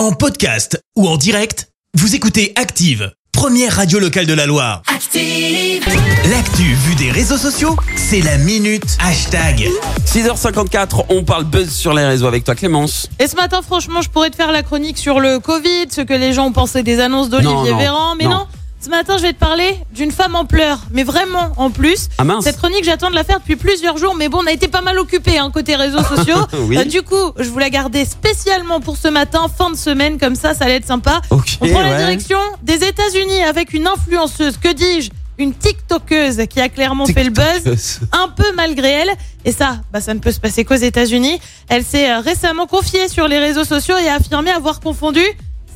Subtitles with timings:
[0.00, 4.80] En podcast ou en direct, vous écoutez Active, première radio locale de la Loire.
[4.86, 5.84] Active.
[6.30, 9.68] L'actu vue des réseaux sociaux, c'est la minute hashtag.
[10.06, 13.10] 6h54, on parle buzz sur les réseaux avec toi Clémence.
[13.18, 16.14] Et ce matin, franchement, je pourrais te faire la chronique sur le Covid, ce que
[16.14, 18.30] les gens ont pensé des annonces Non, d'Olivier non, Véran, mais non.
[18.30, 18.46] non.
[18.82, 22.08] Ce matin, je vais te parler d'une femme en pleurs, mais vraiment en plus.
[22.16, 22.44] Ah mince.
[22.44, 24.80] Cette chronique, j'attends de la faire depuis plusieurs jours, mais bon, on a été pas
[24.80, 26.38] mal occupés hein, côté réseaux sociaux.
[26.62, 26.78] Oui.
[26.78, 30.34] Euh, du coup, je vous la gardais spécialement pour ce matin, fin de semaine, comme
[30.34, 31.20] ça, ça allait être sympa.
[31.28, 36.58] Ok, On prend la direction des États-Unis avec une influenceuse, que dis-je Une TikTokeuse qui
[36.62, 39.10] a clairement fait le buzz un peu malgré elle.
[39.44, 41.38] Et ça, bah, ça ne peut se passer qu'aux États-Unis.
[41.68, 45.22] Elle s'est euh, récemment confiée sur les réseaux sociaux et a affirmé avoir confondu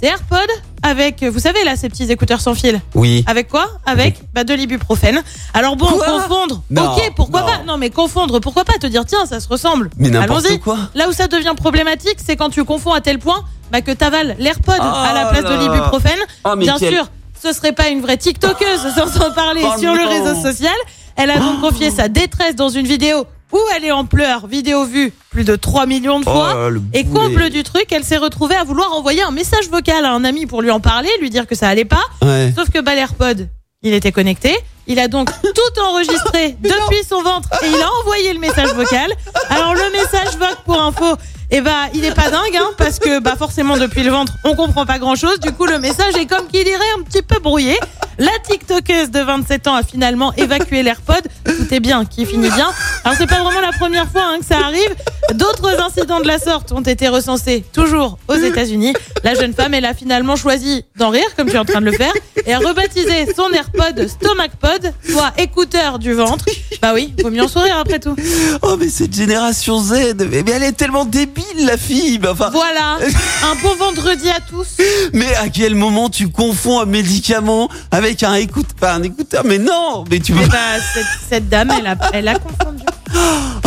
[0.00, 0.36] ses AirPods
[0.84, 2.80] avec, vous savez là, ces petits écouteurs sans fil.
[2.95, 3.24] Oui.
[3.27, 5.23] Avec quoi Avec bah, de l'ibuprofène.
[5.55, 6.62] Alors bon, Quoi confondre.
[6.70, 7.47] Non, ok, pourquoi non.
[7.47, 9.88] pas Non, mais confondre, pourquoi pas te dire tiens, ça se ressemble.
[9.98, 10.60] Mais n'importe Allons-y.
[10.60, 10.77] quoi.
[10.95, 14.37] Là où ça devient problématique, c'est quand tu confonds à tel point bah, que t'avales
[14.38, 16.19] l'AirPod à la place de l'ibuprofène.
[16.45, 17.07] Oh, Bien quel- sûr,
[17.43, 20.74] ce serait pas une vraie TikTokeuse sans en parler Oh sur le réseau social.
[21.16, 24.84] Elle a donc confié sa détresse dans une vidéo où elle est en pleurs, vidéo
[24.84, 26.66] vue plus de 3 millions de fois.
[26.66, 30.04] Oh, le Et comble du truc, elle s'est retrouvée à vouloir envoyer un message vocal
[30.04, 32.04] à un ami pour lui en parler, lui dire que ça allait pas.
[32.23, 32.52] Ouais.
[32.56, 33.48] Sauf que l'AirPod,
[33.82, 34.56] il était connecté.
[34.86, 39.10] Il a donc tout enregistré depuis son ventre et il a envoyé le message vocal.
[39.48, 41.16] Alors le message vocal pour info,
[41.51, 44.54] eh bah il est pas dingue hein, parce que bah forcément depuis le ventre on
[44.54, 45.40] comprend pas grand chose.
[45.40, 47.79] Du coup le message est comme qu'il irait un petit peu brouillé.
[48.18, 51.27] La TikTokeuse de 27 ans a finalement évacué l'AirPod.
[51.45, 52.71] Tout est bien, qui finit bien.
[53.04, 54.95] Alors c'est pas vraiment la première fois hein, que ça arrive.
[55.35, 58.93] D'autres incidents de la sorte ont été recensés toujours aux États-Unis.
[59.24, 61.87] La jeune femme, elle a finalement choisi d'en rire, comme tu es en train de
[61.87, 62.13] le faire,
[62.46, 66.44] et a rebaptisé son AirPod StomachPod, soit écouteur du ventre.
[66.82, 68.15] Bah oui, vaut mieux en sourire après tout.
[68.62, 72.19] Oh mais cette génération Z, mais mais elle est tellement débile la fille.
[72.21, 72.98] Mais Enfin, Voilà,
[73.44, 74.76] un bon vendredi à tous.
[75.12, 79.43] mais à quel moment tu confonds un médicament avec un écoute, pas un écouteur?
[79.44, 80.47] Mais non, mais tu Et veux.
[80.48, 80.59] bah
[80.94, 82.83] cette, cette dame, elle a, elle a confondu.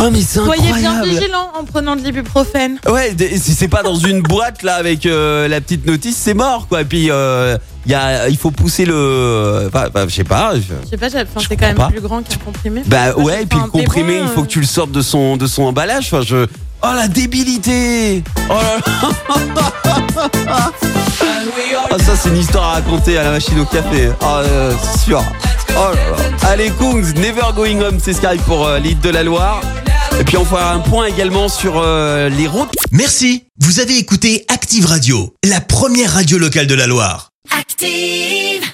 [0.00, 1.08] Oh mais c'est Soyez bien incroyable.
[1.08, 2.78] vigilants en prenant de l'ibuprofène.
[2.88, 6.34] Ouais, d- si c'est pas dans une boîte là avec euh, la petite notice, c'est
[6.34, 6.82] mort quoi.
[6.82, 10.52] Et puis euh, il y a, il faut pousser le, enfin, je sais pas.
[10.54, 11.88] je- Je sais pas, j'ai- enfin, Je c'est quand même pas.
[11.88, 12.82] plus grand qu'un comprimé.
[12.86, 15.02] Bah ouais, et puis le un- comprimé, il faut euh, que tu le sortes de
[15.02, 16.06] son de son emballage.
[16.12, 16.46] Enfin, je.
[16.82, 18.22] Oh la débilité.
[18.48, 20.70] Oh là là.
[21.90, 24.10] Ah ça c'est une histoire à raconter à la machine au café.
[24.20, 25.22] Ah euh, c'est sûr.
[25.76, 26.48] Oh là là.
[26.48, 29.60] Allez Kungs, Never Going Home, c'est ce qui arrive pour euh, l'île de la Loire.
[30.20, 32.74] Et puis on fera un point également sur euh, les routes.
[32.90, 37.30] Merci, vous avez écouté Active Radio, la première radio locale de la Loire.
[37.56, 38.67] Active.